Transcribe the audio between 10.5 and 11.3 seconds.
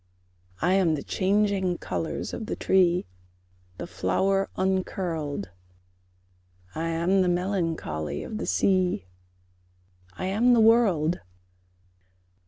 the world.